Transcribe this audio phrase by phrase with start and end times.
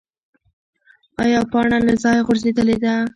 [1.23, 2.93] ایا پاڼه له ځایه غورځېدلې ده؟